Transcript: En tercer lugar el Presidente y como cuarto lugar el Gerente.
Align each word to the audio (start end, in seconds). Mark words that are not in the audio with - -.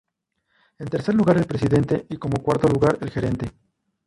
En 0.79 0.87
tercer 0.89 1.13
lugar 1.13 1.37
el 1.37 1.45
Presidente 1.45 2.07
y 2.09 2.17
como 2.17 2.41
cuarto 2.41 2.67
lugar 2.67 2.97
el 3.01 3.11
Gerente. 3.11 3.51